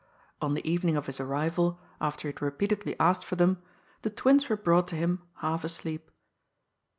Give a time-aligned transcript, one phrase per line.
[0.41, 3.61] On the evening of his arrival, after he had repeatedly asked for them,
[4.01, 6.09] the twins were brought to him half asleep.